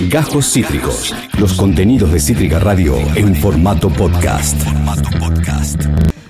[0.00, 1.12] Gajos Cítricos.
[1.40, 4.56] Los contenidos de Cítrica Radio en formato podcast.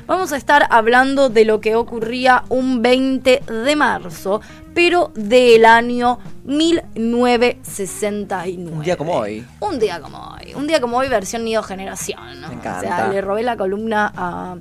[0.07, 4.41] Vamos a estar hablando de lo que ocurría un 20 de marzo,
[4.73, 8.73] pero del año 1969.
[8.73, 9.45] Un día como hoy.
[9.61, 10.55] Un día como hoy.
[10.55, 12.41] Un día como hoy, versión Nido Generación.
[12.41, 12.49] ¿no?
[12.49, 12.79] Me encanta.
[12.79, 14.57] O sea, le robé la columna a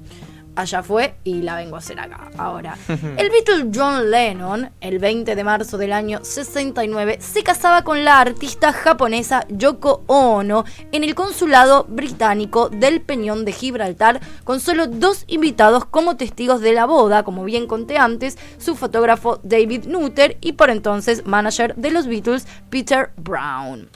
[0.58, 2.32] Allá fue y la vengo a hacer acá.
[2.36, 8.04] Ahora, el Beatle John Lennon, el 20 de marzo del año 69, se casaba con
[8.04, 14.88] la artista japonesa Yoko Ono en el consulado británico del Peñón de Gibraltar, con solo
[14.88, 20.38] dos invitados como testigos de la boda, como bien conté antes, su fotógrafo David Nutter
[20.42, 23.90] y por entonces manager de los Beatles, Peter Brown.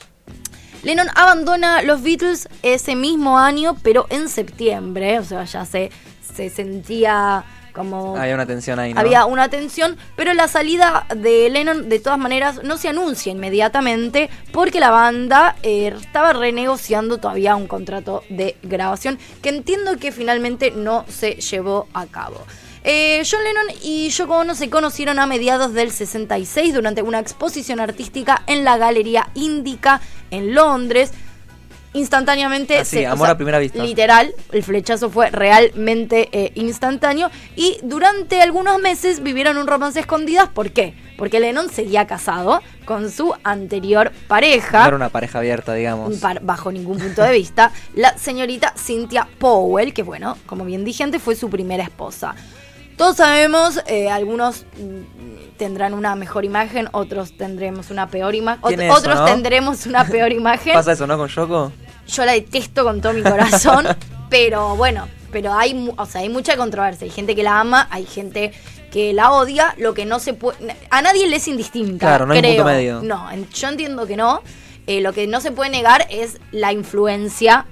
[0.84, 5.92] Lennon abandona los Beatles ese mismo año, pero en septiembre, o sea, ya se,
[6.36, 8.18] se sentía como...
[8.18, 9.00] Había una tensión ahí, ¿no?
[9.00, 14.30] Había una tensión, pero la salida de Lennon de todas maneras no se anuncia inmediatamente
[14.52, 20.72] porque la banda eh, estaba renegociando todavía un contrato de grabación que entiendo que finalmente
[20.72, 22.42] no se llevó a cabo.
[22.84, 27.80] Eh, John Lennon y Yoko Ono se conocieron a mediados del 66 durante una exposición
[27.80, 30.02] artística en la Galería Índica
[30.32, 31.12] en Londres.
[31.94, 33.84] Instantáneamente, Así, se- o amor sea, a primera vista.
[33.84, 40.48] literal, el flechazo fue realmente eh, instantáneo y durante algunos meses vivieron un romance escondidas.
[40.48, 40.94] ¿Por qué?
[41.18, 46.18] Porque Lennon seguía casado con su anterior pareja No era una pareja abierta, digamos.
[46.42, 51.22] bajo ningún punto de vista, la señorita Cynthia Powell, que bueno, como bien dije antes,
[51.22, 52.36] fue su primera esposa.
[53.02, 58.94] Todos sabemos, eh, algunos mm, tendrán una mejor imagen, otros tendremos una peor imagen, eso,
[58.94, 59.26] otros ¿no?
[59.26, 60.74] tendremos una peor imagen.
[60.74, 61.72] ¿Pasa eso, no, con Yoko?
[62.08, 63.88] Yo la detesto con todo mi corazón,
[64.30, 67.06] pero bueno, pero hay, mu- o sea, hay mucha controversia.
[67.06, 68.52] Hay gente que la ama, hay gente
[68.92, 70.76] que la odia, lo que no se puede...
[70.90, 72.06] A nadie le es indistinta.
[72.06, 72.52] Claro, no hay creo.
[72.56, 73.02] punto medio.
[73.02, 74.42] No, yo entiendo que no.
[74.88, 77.66] Eh, lo que no se puede negar es la influencia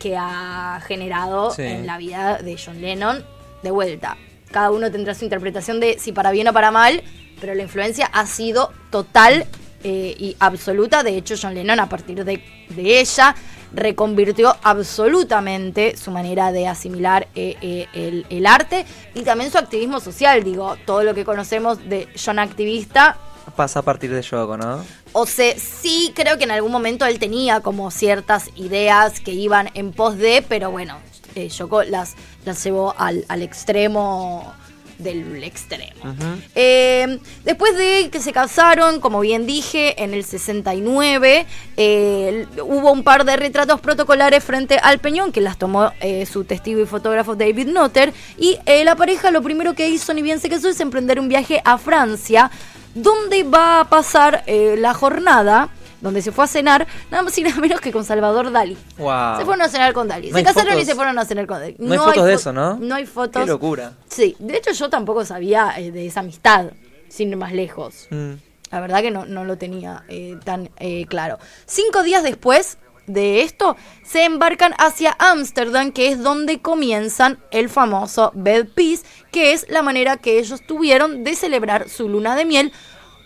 [0.00, 1.62] que ha generado Sí.
[1.62, 3.24] en la vida de John Lennon
[3.62, 4.16] de vuelta.
[4.50, 7.02] Cada uno tendrá su interpretación de si para bien o para mal,
[7.40, 9.46] pero la influencia ha sido total
[9.84, 11.02] eh, y absoluta.
[11.02, 13.34] De hecho, John Lennon, a partir de, de ella,
[13.72, 20.00] reconvirtió absolutamente su manera de asimilar eh, eh, el, el arte y también su activismo
[20.00, 20.42] social.
[20.42, 23.16] Digo, todo lo que conocemos de John activista
[23.56, 24.84] Pasa a partir de Yoko, ¿no?
[25.12, 29.70] o sea, sí creo que en algún momento él tenía como ciertas ideas que iban
[29.74, 30.98] en pos de, pero bueno,
[31.38, 34.54] eh, Yoko las, las llevó al, al extremo
[34.98, 36.14] del extremo.
[36.54, 43.04] Eh, después de que se casaron, como bien dije, en el 69, eh, hubo un
[43.04, 47.36] par de retratos protocolares frente al Peñón que las tomó eh, su testigo y fotógrafo
[47.36, 48.12] David Nutter.
[48.36, 51.62] Y la pareja lo primero que hizo, ni bien se casó, es emprender un viaje
[51.64, 52.50] a Francia,
[52.94, 55.70] donde va a pasar la jornada.
[56.00, 58.76] Donde se fue a cenar, nada más y nada menos que con Salvador Dalí.
[58.98, 59.38] Wow.
[59.38, 60.30] Se fueron a cenar con Dalí.
[60.30, 61.76] No se casaron y se fueron a cenar con Dalí.
[61.78, 62.76] No hay fotos de eso, ¿no?
[62.76, 63.42] No hay fotos.
[63.42, 63.92] Qué locura.
[64.08, 66.66] Sí, de hecho yo tampoco sabía eh, de esa amistad,
[67.08, 68.06] sin ir más lejos.
[68.10, 68.32] Mm.
[68.70, 71.38] La verdad que no, no lo tenía eh, tan eh, claro.
[71.66, 78.30] Cinco días después de esto, se embarcan hacia Ámsterdam, que es donde comienzan el famoso
[78.34, 82.72] Bed Peace, que es la manera que ellos tuvieron de celebrar su luna de miel,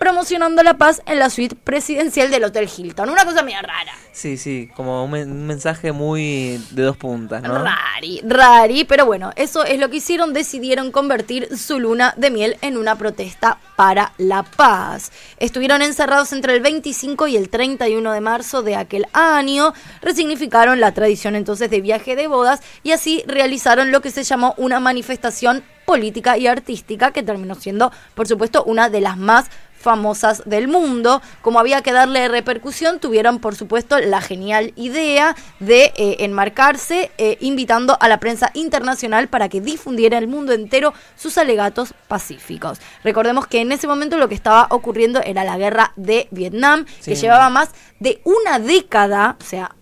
[0.02, 3.08] promocionando la paz en la suite presidencial del Hotel Hilton.
[3.08, 3.92] Una cosa media rara.
[4.10, 7.62] Sí, sí, como un, men- un mensaje muy de dos puntas, ¿no?
[7.62, 12.56] Rari, rari, pero bueno, eso es lo que hicieron, decidieron convertir su luna de miel
[12.62, 15.12] en una protesta para la paz.
[15.38, 20.92] Estuvieron encerrados entre el 25 y el 31 de marzo de aquel año, resignificaron la
[20.94, 25.62] tradición entonces de viaje de bodas y así realizaron lo que se llamó una manifestación
[25.86, 29.46] política y artística que terminó siendo, por supuesto, una de las más
[29.82, 31.20] famosas del mundo.
[31.42, 37.36] Como había que darle repercusión, tuvieron por supuesto la genial idea de eh, enmarcarse eh,
[37.40, 42.78] invitando a la prensa internacional para que difundiera el mundo entero sus alegatos pacíficos.
[43.04, 47.16] Recordemos que en ese momento lo que estaba ocurriendo era la guerra de Vietnam, que
[47.16, 47.70] llevaba más
[48.00, 49.74] de una década, o sea,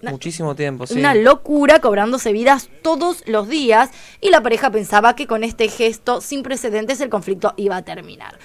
[0.00, 0.94] Una- Muchísimo tiempo, sí.
[0.96, 3.90] una locura cobrándose vidas todos los días
[4.20, 8.38] y la pareja pensaba que con este gesto sin precedentes el conflicto iba a terminar.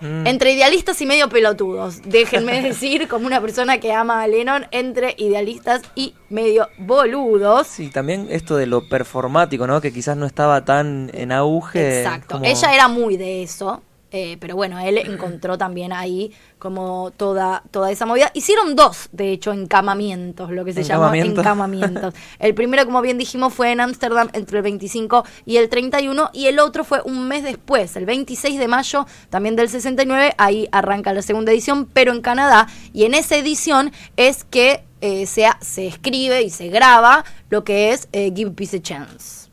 [0.00, 0.26] Mm.
[0.26, 5.14] Entre idealistas y medio pelotudos, déjenme decir, como una persona que ama a Lennon, entre
[5.18, 7.66] idealistas y medio boludos.
[7.66, 9.80] Sí, también esto de lo performático, ¿no?
[9.80, 11.98] Que quizás no estaba tan en auge.
[12.00, 13.82] Exacto, como- ella era muy de eso.
[14.10, 18.30] Eh, pero bueno, él encontró también ahí como toda, toda esa movida.
[18.34, 21.40] Hicieron dos, de hecho, encamamientos, lo que se llama ¿Encamamiento?
[21.40, 22.14] encamamientos.
[22.38, 26.46] El primero, como bien dijimos, fue en Ámsterdam entre el 25 y el 31 y
[26.46, 30.34] el otro fue un mes después, el 26 de mayo también del 69.
[30.38, 32.66] Ahí arranca la segunda edición, pero en Canadá.
[32.92, 35.46] Y en esa edición es que eh, se,
[35.86, 39.48] escribe y se graba lo que es eh, Give Peace a Chance.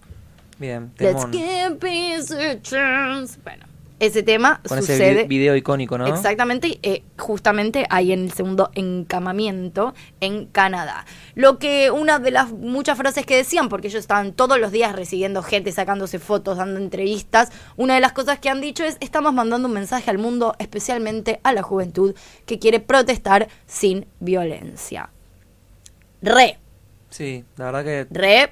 [0.58, 1.34] Bien, Let's temón.
[1.34, 3.38] give peace a chance.
[3.44, 3.66] Bueno,
[4.00, 5.22] ese tema Con ese sucede.
[5.24, 6.06] vi- video icónico, ¿no?
[6.08, 11.06] Exactamente, eh, justamente ahí en el segundo encamamiento en Canadá.
[11.34, 14.94] Lo que una de las muchas frases que decían, porque ellos estaban todos los días
[14.96, 19.34] recibiendo gente, sacándose fotos, dando entrevistas, una de las cosas que han dicho es, estamos
[19.34, 22.16] mandando un mensaje al mundo, especialmente a la juventud,
[22.46, 25.10] que quiere protestar sin violencia.
[26.22, 26.60] Re,
[27.10, 28.52] Sí, la verdad que re,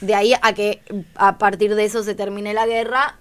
[0.00, 0.80] de ahí a que
[1.16, 3.18] a partir de eso se termine la guerra,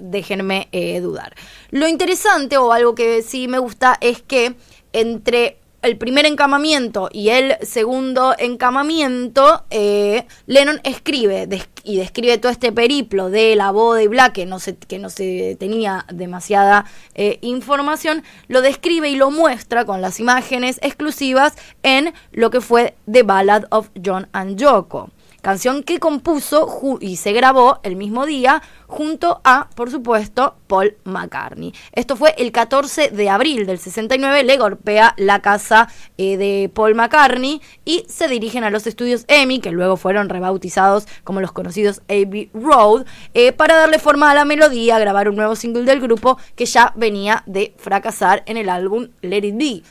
[0.00, 1.34] déjenme eh, dudar.
[1.70, 4.54] Lo interesante o algo que sí me gusta es que
[4.92, 11.48] entre el primer encamamiento y el segundo encamamiento, eh, Lennon escribe
[11.84, 15.08] y describe todo este periplo de la boda y bla, que no se, que no
[15.08, 16.84] se tenía demasiada
[17.14, 21.54] eh, información, lo describe y lo muestra con las imágenes exclusivas
[21.84, 25.10] en lo que fue The Ballad of John and Yoko
[25.40, 31.72] canción que compuso y se grabó el mismo día junto a, por supuesto, Paul McCartney.
[31.92, 36.94] Esto fue el 14 de abril del 69, le golpea la casa eh, de Paul
[36.94, 42.00] McCartney y se dirigen a los estudios EMI, que luego fueron rebautizados como los conocidos
[42.08, 43.04] Abbey Road,
[43.34, 46.92] eh, para darle forma a la melodía, grabar un nuevo single del grupo que ya
[46.96, 49.82] venía de fracasar en el álbum Let It Be.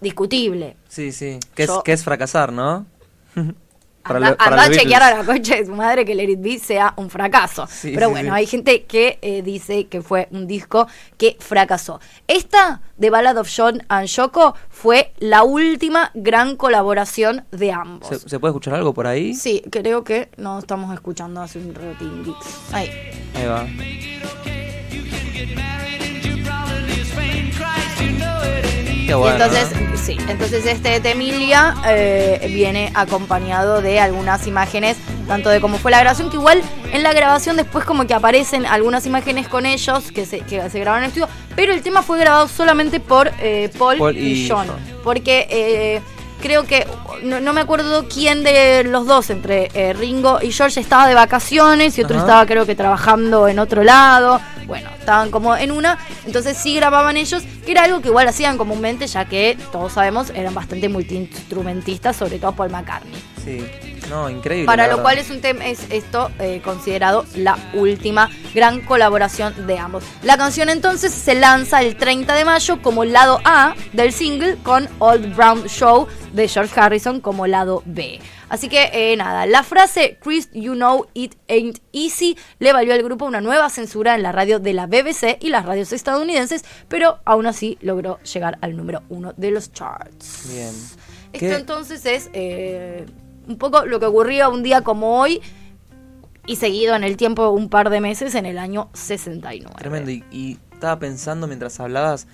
[0.00, 0.76] Discutible.
[0.88, 1.38] sí, sí.
[1.54, 2.86] Que es, Yo- que es fracasar, ¿no?
[4.04, 6.94] Anda, anda a chequear a la coche de su madre que Let It Be sea
[6.96, 7.66] un fracaso.
[7.66, 8.38] Sí, Pero sí, bueno, sí.
[8.38, 10.86] hay gente que eh, dice que fue un disco
[11.18, 12.00] que fracasó.
[12.26, 18.08] Esta de Ballad of John and Yoko fue la última gran colaboración de ambos.
[18.08, 19.34] ¿Se, se puede escuchar algo por ahí?
[19.34, 22.34] Sí, creo que no estamos escuchando hace un ratín.
[22.72, 22.90] Ahí.
[23.34, 23.66] Ahí va.
[29.10, 34.96] Qué Y bueno, entonces, sí, entonces este de Emilia eh, viene acompañado de algunas imágenes,
[35.26, 36.62] tanto de cómo fue la grabación, que igual
[36.92, 40.78] en la grabación después como que aparecen algunas imágenes con ellos que se, que se
[40.78, 44.44] grabaron en el estudio, pero el tema fue grabado solamente por eh, Paul, Paul y,
[44.44, 44.76] y John, John.
[45.02, 46.00] porque eh,
[46.40, 46.86] creo que,
[47.22, 51.14] no, no me acuerdo quién de los dos, entre eh, Ringo y George, estaba de
[51.14, 52.26] vacaciones y otro Ajá.
[52.26, 54.40] estaba creo que trabajando en otro lado.
[54.70, 58.56] Bueno, estaban como en una, entonces sí grababan ellos, que era algo que igual hacían
[58.56, 63.20] comúnmente, ya que todos sabemos eran bastante multiinstrumentistas, sobre todo Paul McCartney.
[63.44, 63.66] Sí.
[64.10, 64.66] No, increíble.
[64.66, 65.02] Para lo verdad.
[65.04, 70.04] cual es un tema, es esto eh, considerado la última gran colaboración de ambos.
[70.22, 74.88] La canción entonces se lanza el 30 de mayo como lado A del single con
[74.98, 78.20] Old Brown Show de George Harrison como lado B.
[78.48, 83.02] Así que eh, nada, la frase Chris, you know it ain't easy le valió al
[83.04, 87.20] grupo una nueva censura en la radio de la BBC y las radios estadounidenses, pero
[87.24, 90.48] aún así logró llegar al número uno de los charts.
[90.48, 90.74] Bien.
[91.32, 93.06] Esto ¿Qué- entonces es eh,
[93.46, 95.40] un poco lo que ocurría un día como hoy
[96.46, 99.74] y seguido en el tiempo un par de meses en el año 69.
[99.78, 100.10] Tremendo.
[100.10, 102.26] Y, y estaba pensando mientras hablabas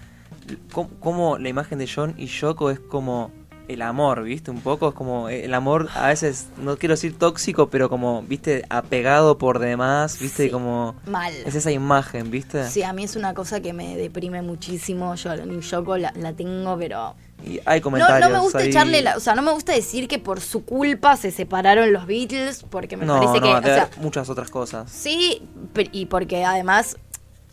[0.73, 3.31] cómo, cómo la imagen de John y Yoko es como
[3.69, 4.51] el amor, ¿viste?
[4.51, 8.65] Un poco es como el amor a veces, no quiero decir tóxico, pero como, ¿viste?
[8.69, 10.45] Apegado por demás, ¿viste?
[10.45, 10.95] Sí, como...
[11.07, 11.33] mal.
[11.45, 12.69] Es esa imagen, ¿viste?
[12.71, 15.15] Sí, a mí es una cosa que me deprime muchísimo.
[15.17, 17.15] Yo ni Yoko la, la tengo, pero
[17.47, 19.73] Y hay no, comentarios no me gusta ahí- echarle, la, o sea, no me gusta
[19.73, 23.71] decir que por su culpa se separaron los Beatles, porque me No, parece no, que,
[23.71, 24.91] o sea, muchas otras cosas.
[24.91, 25.43] Sí,
[25.93, 26.97] y porque además,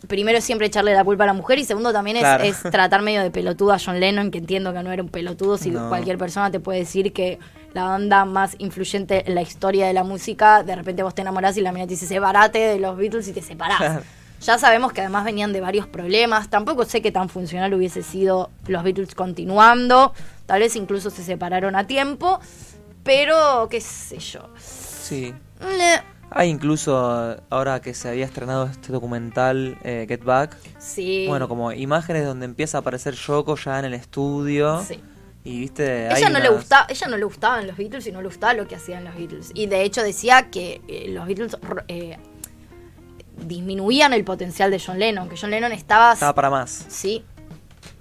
[0.08, 3.30] primero siempre echarle la culpa a la mujer y segundo también es, tratar medio de
[3.30, 5.88] pelotudo a John Lennon, que entiendo que no era un pelotudo, si No.
[5.88, 7.38] cualquier persona te puede decir que
[7.72, 11.56] la banda más influyente en la historia de la música, de repente vos te enamorás
[11.56, 14.02] y la mina te dice separate de los Beatles y te separás.
[14.44, 16.50] Ya sabemos que además venían de varios problemas.
[16.50, 20.12] Tampoco sé qué tan funcional hubiese sido los Beatles continuando.
[20.46, 22.40] Tal vez incluso se separaron a tiempo.
[23.02, 24.48] Pero, qué sé yo.
[24.58, 25.34] Sí.
[25.62, 25.96] Eh,
[26.30, 31.26] Hay incluso, ahora que se había estrenado este documental, eh, Get Back, Sí.
[31.28, 34.82] bueno, como imágenes donde empieza a aparecer Yoko ya en el estudio.
[34.82, 35.00] Sí.
[35.44, 38.28] Y viste, Ella no, le gustaba, ella no le gustaban los Beatles y no le
[38.28, 39.50] gustaba lo que hacían los Beatles.
[39.54, 41.56] Y de hecho decía que eh, los Beatles
[41.88, 42.16] eh,
[43.38, 46.12] disminuían el potencial de John Lennon, que John Lennon estaba...
[46.12, 46.86] Estaba para más.
[46.88, 47.24] Sí,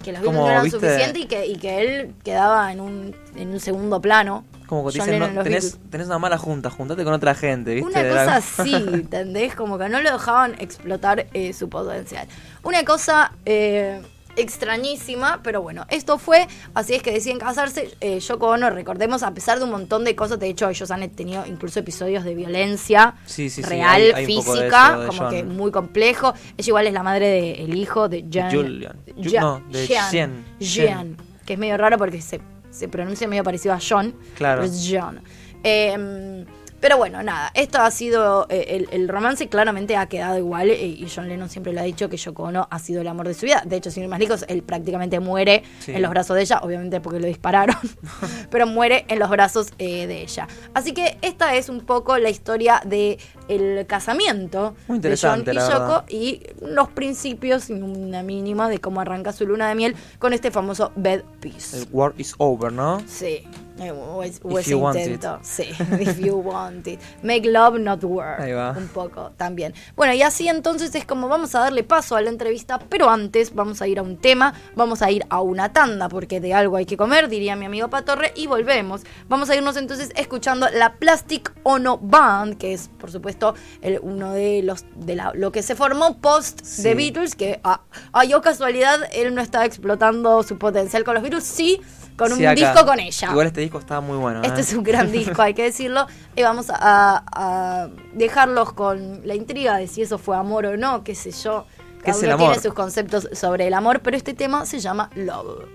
[0.04, 0.80] que los Beatles no eran ¿viste?
[0.80, 4.46] suficientes y que, y que él quedaba en un, en un segundo plano.
[4.68, 7.90] Como que te dicen, no, tenés, una mala junta, juntate con otra gente, ¿viste?
[7.90, 9.56] Una cosa así, ¿entendés?
[9.56, 12.28] Como que no lo dejaban explotar eh, su potencial.
[12.64, 14.02] Una cosa eh,
[14.36, 17.92] extrañísima, pero bueno, esto fue, así es que deciden casarse.
[18.02, 21.08] Eh, Yoko Ono, recordemos, a pesar de un montón de cosas, de hecho ellos han
[21.12, 25.22] tenido incluso episodios de violencia Sí, sí, sí, real, hay- hay de física, de como
[25.24, 25.30] John.
[25.32, 26.34] que muy complejo.
[26.58, 28.52] Ella igual es la madre del hijo de Jan.
[28.52, 28.98] Julian.
[29.18, 30.12] Ju- no, de Jean.
[30.12, 30.46] Jean.
[30.60, 32.40] Jean, que es medio raro porque se,
[32.72, 34.16] se pronuncia medio parecido a John.
[34.36, 34.62] Claro.
[34.62, 35.22] Pero es John.
[35.64, 36.46] Eh,
[36.84, 40.86] pero bueno, nada, esto ha sido, eh, el, el romance claramente ha quedado igual eh,
[40.86, 43.34] y John Lennon siempre lo ha dicho que Yoko Ono ha sido el amor de
[43.34, 43.64] su vida.
[43.66, 45.94] De hecho, sin ir más lejos, él prácticamente muere Sí.
[45.94, 47.78] en los brazos de ella, obviamente porque lo dispararon,
[48.52, 50.50] pero muere en los brazos eh, de ella.
[50.74, 55.54] Así que esta es un poco la historia de el casamiento Muy de John y
[55.54, 60.34] Yoko y los principios, y una mínima, de cómo arranca su luna de miel con
[60.34, 61.78] este famoso Bed Peace.
[61.78, 63.02] El war is over, ¿no?
[63.08, 63.48] Sí.
[63.80, 65.40] Eh, o es- o If ese you want intento.
[65.44, 65.64] Sí,
[66.00, 67.00] if you want it.
[67.24, 68.40] Make love, not war.
[68.42, 68.72] Ahí va.
[68.78, 69.74] Un poco también.
[69.96, 73.54] Bueno, y así entonces es como vamos a darle paso a la entrevista, pero antes
[73.56, 76.78] vamos a ir a un tema, vamos a ir a una tanda, porque de algo
[76.78, 79.02] hay que comer, diría mi amigo Patorre, y volvemos.
[79.28, 84.32] Vamos a irnos entonces escuchando la Plastic Ono Band, que es, por supuesto, el, uno
[84.34, 86.84] de los de la- lo que se formó post Sí.
[86.84, 91.24] de Beatles, que a, a yo casualidad él no estaba explotando su potencial con los
[91.24, 91.82] Beatles, sí
[92.16, 92.72] con Sí, un acá.
[92.74, 93.30] disco con ella.
[93.32, 94.42] Igual este disco estaba muy bueno.
[94.44, 94.64] Este ¿eh?
[94.64, 96.08] es un gran disco, hay que decirlo.
[96.36, 101.04] Y vamos a, a dejarlos con la intriga de si eso fue amor o no,
[101.04, 101.66] qué sé yo.
[102.00, 104.80] ¿Qué Cada es el uno tiene sus conceptos sobre el amor, pero este tema se
[104.80, 105.66] llama Love.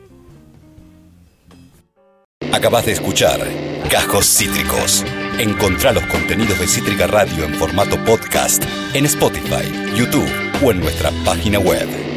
[2.52, 3.40] Acabas de escuchar
[3.90, 5.04] Cajos Cítricos.
[5.38, 8.62] Encontrá los contenidos de Cítrica Radio en formato podcast
[8.95, 10.28] en Spotify, YouTube
[10.64, 12.07] o en nuestra página web.